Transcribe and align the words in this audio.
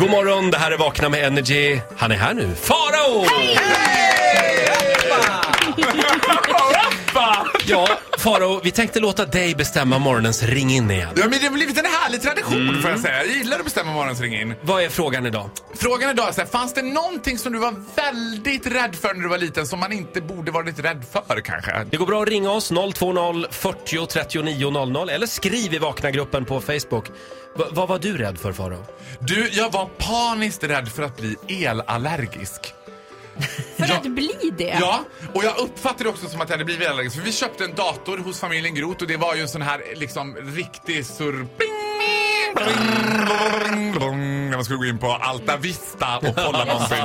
God 0.00 0.10
morgon, 0.10 0.50
det 0.50 0.58
här 0.58 0.70
är 0.70 0.78
Vakna 0.78 1.08
med 1.08 1.24
Energy. 1.24 1.80
Han 1.96 2.12
är 2.12 2.16
här 2.16 2.34
nu. 2.34 2.54
Farao! 2.54 3.26
Ja, 7.66 7.88
Farao, 8.20 8.60
vi 8.64 8.70
tänkte 8.70 9.00
låta 9.00 9.26
dig 9.26 9.54
bestämma 9.54 9.98
morgonens 9.98 10.42
ring 10.42 10.70
in 10.70 10.90
igen. 10.90 11.08
Ja, 11.16 11.22
men 11.22 11.30
det 11.40 11.46
har 11.46 11.50
blivit 11.52 11.78
en 11.78 11.84
härlig 11.84 12.22
tradition 12.22 12.68
Mm. 12.68 12.82
får 12.82 12.90
jag 12.90 13.00
säga. 13.00 13.24
Jag 13.24 13.36
gillar 13.36 13.58
att 13.58 13.64
bestämma 13.64 13.92
morgonens 13.92 14.20
ring 14.20 14.34
in. 14.40 14.54
Vad 14.62 14.82
är 14.82 14.88
frågan 14.88 15.26
idag? 15.26 15.50
Frågan 15.74 16.10
idag 16.10 16.28
är 16.28 16.32
så 16.32 16.40
här, 16.40 16.48
fanns 16.48 16.74
det 16.74 16.82
någonting 16.82 17.38
som 17.38 17.52
du 17.52 17.58
var 17.58 17.74
väldigt 17.96 18.66
rädd 18.66 18.94
för 18.96 19.14
när 19.14 19.22
du 19.22 19.28
var 19.28 19.38
liten 19.38 19.66
som 19.66 19.80
man 19.80 19.92
inte 19.92 20.20
borde 20.20 20.50
varit 20.50 20.78
rädd 20.78 21.04
för 21.12 21.40
kanske? 21.40 21.86
Det 21.90 21.96
går 21.96 22.06
bra 22.06 22.22
att 22.22 22.28
ringa 22.28 22.50
oss 22.50 22.68
020 22.68 23.44
40 23.50 24.06
39 24.06 24.70
00 24.70 25.08
eller 25.08 25.26
skriv 25.26 25.74
i 25.74 25.78
Vakna-gruppen 25.78 26.44
på 26.44 26.60
Facebook. 26.60 27.04
Va, 27.56 27.64
vad 27.70 27.88
var 27.88 27.98
du 27.98 28.16
rädd 28.18 28.38
för 28.38 28.52
Farao? 28.52 28.84
Du, 29.20 29.48
jag 29.52 29.72
var 29.72 29.86
paniskt 29.98 30.64
rädd 30.64 30.88
för 30.88 31.02
att 31.02 31.16
bli 31.16 31.36
elallergisk. 31.64 32.74
För 33.76 33.86
Ja. 33.88 33.94
att 33.96 34.02
bli 34.10 34.30
det? 34.58 34.76
Ja, 34.80 35.04
och 35.34 35.44
jag 35.44 35.58
uppfattade 35.58 36.04
det 36.04 36.08
också 36.10 36.28
som 36.28 36.40
att 36.40 36.48
jag 36.48 36.54
hade 36.54 36.64
blivit 36.64 36.88
allergisk. 36.88 37.16
För 37.16 37.22
vi 37.22 37.32
köpte 37.32 37.64
en 37.64 37.74
dator 37.74 38.18
hos 38.18 38.40
familjen 38.40 38.74
Groth 38.74 39.02
och 39.02 39.08
det 39.08 39.16
var 39.16 39.34
ju 39.34 39.40
en 39.42 39.48
sån 39.48 39.62
här 39.62 39.82
liksom 39.96 40.36
riktig 40.36 41.06
surr... 41.06 41.46
När 44.50 44.54
man 44.56 44.64
skulle 44.64 44.78
gå 44.78 44.84
in 44.84 44.98
på 44.98 45.12
Alta 45.12 45.56
Vista 45.56 46.16
och 46.18 46.34
kolla 46.36 46.64
någonting. 46.72 46.98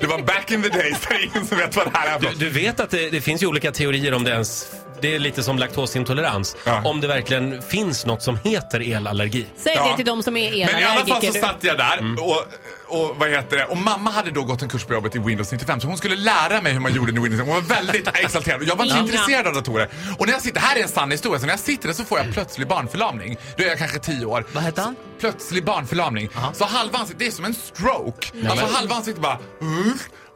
Det 0.00 0.06
var 0.06 0.18
back 0.22 0.50
in 0.50 0.62
the 0.62 0.68
days, 0.68 1.00
det 1.08 1.14
är 1.14 1.24
ingen 1.24 1.46
som 1.46 1.58
vet 1.58 1.76
vad 1.76 1.86
det 1.92 1.98
här 1.98 2.16
är 2.16 2.20
Du, 2.20 2.28
du 2.34 2.50
vet 2.50 2.80
att 2.80 2.90
det, 2.90 3.10
det 3.10 3.20
finns 3.20 3.42
ju 3.42 3.46
olika 3.46 3.72
teorier 3.72 4.14
om 4.14 4.24
det 4.24 4.30
ens... 4.30 4.72
Det 5.00 5.14
är 5.14 5.18
lite 5.18 5.42
som 5.42 5.58
laktosintolerans. 5.58 6.56
Ja. 6.66 6.82
Om 6.84 7.00
det 7.00 7.06
verkligen 7.08 7.62
finns 7.62 8.06
något 8.06 8.22
som 8.22 8.38
heter 8.44 8.92
elallergi. 8.92 9.46
Säg 9.56 9.74
Ja. 9.76 9.88
det 9.90 9.96
till 9.96 10.04
de 10.06 10.22
som 10.22 10.36
är 10.36 10.50
Men 10.50 10.58
i 10.58 10.62
alla 10.64 10.72
fall 10.72 10.82
elallergiker. 10.82 11.32
så 11.40 11.46
satt 11.46 11.56
jag 11.64 11.78
där 11.78 12.00
och, 12.20 12.44
och 12.92 13.16
vad 13.18 13.30
heter 13.30 13.56
det? 13.56 13.64
Och 13.64 13.76
mamma 13.76 14.10
hade 14.10 14.30
då 14.30 14.44
gått 14.44 14.62
en 14.62 14.68
kurs 14.68 14.84
på 14.84 14.92
jobbet 14.94 15.16
i 15.16 15.18
Windows 15.18 15.52
95 15.52 15.80
så 15.80 15.86
hon 15.86 15.96
skulle 15.98 16.16
lära 16.16 16.60
mig 16.62 16.72
hur 16.72 16.80
man 16.80 16.94
gjorde 16.94 17.12
i 17.12 17.14
Windows 17.14 17.30
95. 17.30 17.46
Hon 17.46 17.54
var 17.54 17.76
väldigt 17.76 18.08
exalterad. 18.14 18.62
Jag 18.62 18.76
var 18.76 18.84
inte 18.84 18.96
Inga. 18.96 19.04
intresserad 19.04 19.46
av 19.46 19.54
datorer. 19.54 19.88
Och 20.18 20.26
när 20.26 20.32
jag 20.32 20.42
sitter, 20.42 20.60
här 20.60 20.76
är 20.76 20.82
en 20.82 20.88
sann 20.88 21.10
historia, 21.10 21.40
så 21.40 21.46
när 21.46 21.52
jag 21.52 21.60
sitter 21.60 21.86
där 21.88 21.94
så 21.94 22.04
får 22.04 22.18
jag 22.18 22.32
plötslig 22.32 22.68
barnförlamning. 22.68 23.36
Då 23.56 23.64
är 23.64 23.68
jag 23.68 23.78
kanske 23.78 23.98
10 23.98 24.24
år. 24.26 24.44
Vad 24.52 24.62
hette 24.62 24.80
han? 24.80 24.96
Plötslig 25.20 25.64
barnförlamning. 25.64 26.28
Så 26.54 26.64
halva 26.64 26.98
ansiktet, 26.98 27.18
det 27.18 27.26
är 27.26 27.30
som 27.30 27.44
en 27.44 27.54
stroke. 27.54 28.28
Alltså 28.48 28.66
halva 28.66 28.94
ansiktet 28.94 29.22
bara... 29.22 29.38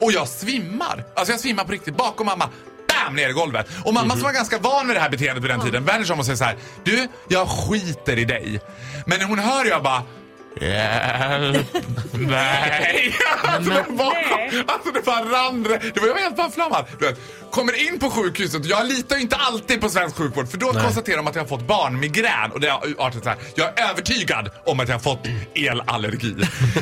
Och 0.01 0.13
jag 0.13 0.29
svimmar. 0.29 1.05
Alltså 1.17 1.33
jag 1.33 1.41
svimmar 1.41 1.65
på 1.65 1.73
riktigt. 1.73 1.97
Bakom 1.97 2.27
mamma. 2.27 2.49
Bam! 2.89 3.15
Ner 3.17 3.29
i 3.29 3.33
golvet. 3.33 3.67
Och 3.85 3.95
mamma 3.95 4.15
som 4.15 4.23
var 4.23 4.33
ganska 4.33 4.59
van 4.59 4.87
vid 4.87 4.97
det 4.97 5.01
här 5.01 5.11
beteendet 5.11 5.43
på 5.43 5.49
den 5.49 5.61
tiden 5.61 5.85
vänder 5.85 6.05
sig 6.07 6.13
om 6.15 6.19
och 6.19 6.25
säger 6.25 6.37
så 6.37 6.45
här. 6.45 6.57
Du, 6.85 7.09
jag 7.29 7.49
skiter 7.49 8.19
i 8.19 8.25
dig. 8.25 8.61
Men 9.07 9.19
när 9.19 9.27
hon 9.27 9.39
hör 9.39 9.65
jag 9.65 9.83
bara... 9.83 10.03
Hjälp 10.61 12.13
mig! 12.13 13.15
Alltså 13.43 13.71
det, 13.71 13.85
var, 13.89 14.17
alltså 14.67 14.91
det 14.93 15.05
bara 15.05 15.21
rann. 15.25 15.63
Det 15.63 16.01
var 16.01 16.07
jag 16.07 16.15
var 16.15 16.21
helt 16.21 16.39
vet, 17.01 17.19
Kommer 17.57 17.89
in 17.89 17.99
på 17.99 18.11
sjukhuset 18.11 18.67
jag 18.67 18.87
litar 18.87 19.17
ju 19.17 19.23
inte 19.23 19.37
alltid 19.37 19.81
på 19.81 19.89
svensk 19.89 20.17
sjukvård 20.17 20.49
för 20.49 20.59
då 20.59 20.73
konstaterar 20.73 21.17
de 21.17 21.27
att 21.27 21.35
jag 21.35 21.43
har 21.43 21.49
fått 21.49 21.67
barnmigrän 21.67 22.53
och 22.53 22.61
det 22.61 22.69
har 22.69 22.95
artat 22.99 23.23
så 23.23 23.29
här. 23.29 23.39
Jag 23.55 23.79
är 23.79 23.91
övertygad 23.91 24.51
om 24.67 24.81
att 24.81 24.89
jag 24.89 24.95
har 24.95 25.01
fått 25.01 25.27
elallergi. 25.55 26.35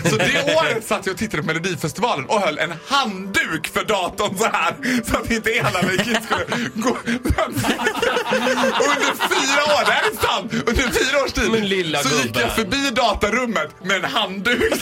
Så 0.11 0.17
det 0.17 0.55
året 0.56 0.86
satt 0.86 1.06
jag 1.06 1.12
och 1.12 1.19
tittade 1.19 1.42
på 1.42 1.47
Melodifestivalen 1.47 2.27
och 2.27 2.41
höll 2.41 2.58
en 2.58 2.72
handduk 2.86 3.69
för 3.69 3.84
datorn 3.84 4.39
så 4.39 4.45
här 4.45 4.75
så 5.05 5.17
att 5.17 5.30
inte 5.30 5.50
elallergin 5.50 6.17
skulle 6.22 6.45
gå. 6.75 6.97
Under 8.91 9.12
fyra 9.34 9.62
år, 9.75 9.84
det 9.86 9.92
här 9.92 10.11
är 10.11 10.27
sant, 10.27 10.52
under 10.52 10.83
fyra 10.83 11.25
års 11.25 11.33
tid 11.33 11.45
så 12.02 12.27
gick 12.27 12.36
jag 12.36 12.55
förbi 12.56 12.91
datarummet 12.91 13.84
med 13.84 13.97
en 13.97 14.11
handduk 14.11 14.72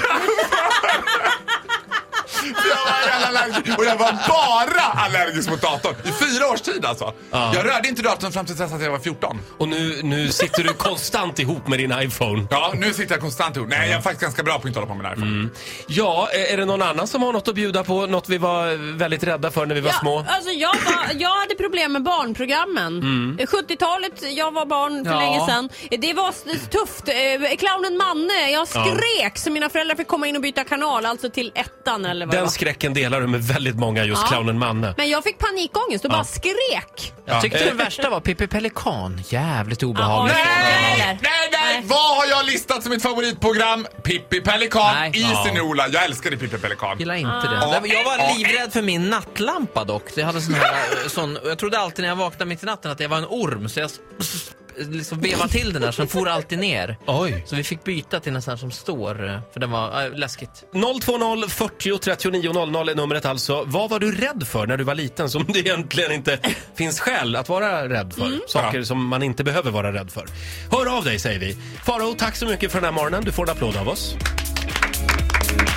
jag 2.46 3.20
var 3.20 3.26
allergisk. 3.28 3.78
Och 3.78 3.84
jag 3.84 3.96
var 3.96 4.12
bara 4.28 4.82
allergisk 5.04 5.50
mot 5.50 5.60
datorn 5.62 5.94
i 6.04 6.12
fyra 6.12 6.48
års 6.48 6.60
tid 6.60 6.84
alltså. 6.84 7.12
Jag 7.30 7.66
rörde 7.66 7.88
inte 7.88 8.02
datorn 8.02 8.32
fram 8.32 8.46
till 8.46 8.56
dess 8.56 8.72
att 8.72 8.82
jag 8.82 8.90
var 8.90 8.98
14. 8.98 9.38
Och 9.58 9.68
nu, 9.68 10.00
nu 10.02 10.28
sitter 10.32 10.62
du 10.64 10.72
konstant 10.72 11.38
ihop 11.38 11.68
med 11.68 11.78
din 11.78 11.92
iPhone. 11.98 12.46
Ja, 12.50 12.72
nu 12.76 12.92
sitter 12.94 13.14
jag 13.14 13.20
konstant 13.20 13.56
ihop. 13.56 13.68
Nej, 13.68 13.88
jag 13.90 13.98
är 13.98 14.02
faktiskt 14.02 14.22
ganska 14.22 14.42
bra 14.42 14.54
på 14.54 14.58
att 14.58 14.64
inte 14.66 14.78
hålla 14.80 14.88
på 14.88 14.94
med 14.94 15.04
det 15.04 15.08
här. 15.08 15.48
Ja, 15.86 16.28
är 16.52 16.56
det 16.56 16.64
någon 16.64 16.82
annan 16.82 17.06
som 17.06 17.22
har 17.22 17.32
något 17.32 17.48
att 17.48 17.54
bjuda 17.54 17.84
på? 17.84 18.06
Något 18.06 18.28
vi 18.28 18.38
var 18.38 18.96
väldigt 18.98 19.24
rädda 19.24 19.50
för 19.50 19.66
när 19.66 19.74
vi 19.74 19.80
var 19.80 19.90
Ja, 19.90 19.98
små? 20.00 20.24
alltså 20.28 20.50
jag, 20.50 20.68
var, 20.68 21.06
jag 21.18 21.34
hade 21.40 21.54
problem 21.54 21.92
med 21.92 22.02
barnprogrammen. 22.02 22.86
Mm. 22.98 23.38
70-talet, 23.38 24.22
jag 24.36 24.52
var 24.52 24.66
barn 24.66 25.04
för 25.04 25.12
Ja. 25.12 25.18
länge 25.20 25.46
sedan. 25.46 25.68
Det 25.90 26.12
var 26.12 26.32
tufft. 26.70 27.08
Eh, 27.08 27.56
Clownen 27.58 27.96
Manne, 27.96 28.50
jag 28.50 28.68
skrek 28.68 29.38
så 29.38 29.50
mina 29.50 29.68
föräldrar 29.68 29.96
fick 29.96 30.08
komma 30.08 30.26
in 30.26 30.36
och 30.36 30.42
byta 30.42 30.64
kanal, 30.64 31.06
alltså 31.06 31.30
till 31.30 31.52
ettan 31.54 32.04
eller 32.04 32.26
vad 32.26 32.31
Den 32.32 32.50
skräcken 32.50 32.94
delar 32.94 33.20
du 33.20 33.26
med 33.26 33.42
väldigt 33.42 33.76
många, 33.76 34.04
just 34.04 34.22
Ja. 34.22 34.28
clownen 34.28 34.58
Manne. 34.58 34.94
Men 34.96 35.08
jag 35.08 35.24
fick 35.24 35.38
panikångest 35.38 36.04
och 36.04 36.10
bara 36.10 36.24
skrek. 36.24 37.12
Jag 37.24 37.42
tyckte 37.42 37.64
den 37.64 37.76
värsta 37.76 38.10
var 38.10 38.20
Pippi 38.20 38.46
Pelikan. 38.46 39.20
Jävligt 39.28 39.82
Ja, 39.82 39.88
obehagligt. 39.88 40.36
Nej, 40.36 40.94
nej, 40.98 41.18
nej! 41.22 41.48
Nej. 41.52 41.82
Vad 41.84 42.16
har 42.16 42.26
jag 42.26 42.46
listat 42.46 42.82
som 42.82 42.90
mitt 42.90 43.02
favoritprogram? 43.02 43.86
Pippi 44.04 44.40
Pelikan, 44.40 44.94
Nej. 44.94 45.10
Isen 45.14 45.60
och 45.60 45.66
Ola. 45.66 45.88
Jag 45.88 46.04
älskade 46.04 46.36
Pippi 46.36 46.58
Pelikan. 46.58 46.98
Gillar 46.98 47.14
inte 47.14 47.28
det. 47.48 47.58
Ah. 47.66 47.80
Jag 47.86 48.04
var 48.04 48.38
livrädd 48.38 48.72
för 48.72 48.82
min 48.82 49.10
nattlampa 49.10 49.84
dock. 49.84 50.14
Det 50.14 50.22
hade 50.22 50.40
sån 50.40 50.54
här, 50.54 50.64
eh, 50.72 51.08
sån, 51.08 51.38
jag 51.44 51.58
trodde 51.58 51.78
alltid 51.78 52.02
när 52.02 52.08
jag 52.08 52.16
vaknade 52.16 52.48
mitt 52.48 52.62
i 52.62 52.66
natten 52.66 52.90
att 52.90 53.00
jag 53.00 53.08
var 53.08 53.18
en 53.18 53.26
orm 53.28 53.68
så 53.68 53.80
jag 53.80 53.86
s- 53.86 54.00
s- 54.20 54.50
liksom 54.78 55.20
vevade 55.20 55.48
till 55.52 55.72
den 55.72 55.82
där 55.82 55.92
så 55.92 56.02
den 56.02 56.08
for 56.08 56.28
alltid 56.28 56.58
ner. 56.58 56.96
Oj. 57.06 57.42
Så 57.46 57.56
vi 57.56 57.64
fick 57.64 57.84
byta 57.84 58.20
till 58.20 58.34
en 58.36 58.42
sån 58.42 58.52
här 58.52 58.56
som 58.58 58.70
står, 58.70 59.24
eh, 59.28 59.38
för 59.52 59.60
den 59.60 59.70
var 59.70 60.04
äh, 60.04 60.12
läskigt. 60.18 60.64
020 61.04 61.48
40 61.48 61.98
39 61.98 62.52
00 62.52 62.88
är 62.88 62.94
numret 62.94 63.24
alltså. 63.24 63.64
Vad 63.66 63.90
var 63.90 63.98
du 64.00 64.12
rädd 64.12 64.46
för 64.46 64.66
när 64.66 64.76
du 64.76 64.84
var 64.84 64.94
liten 64.94 65.30
som 65.30 65.44
det 65.48 65.58
egentligen 65.58 66.12
inte 66.12 66.38
finns 66.74 67.00
skäl 67.00 67.36
att 67.36 67.48
vara 67.48 67.88
rädd 67.88 68.12
för? 68.14 68.48
Saker 68.48 68.78
Ja. 68.78 68.84
som 68.84 69.06
man 69.06 69.22
inte 69.22 69.44
behöver 69.44 69.70
vara 69.70 69.92
rädd 69.92 70.10
för. 70.10 70.26
Hör 70.70 70.96
av 70.98 71.04
dig 71.04 71.18
säger 71.18 71.38
vi. 71.40 71.56
Faro, 71.84 72.14
tack 72.18 72.36
så 72.36 72.46
mycket 72.46 72.72
för 72.72 72.80
den 72.80 72.84
här 72.84 72.92
morgonen. 73.02 73.24
Du 73.24 73.32
får 73.32 73.42
en 73.42 73.50
applåd 73.50 73.76
av 73.76 73.88
oss. 73.88 74.14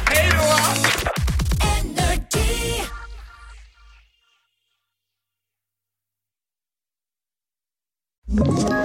Hej 0.06 0.32
då! 0.32 0.56
Ett 8.38 8.85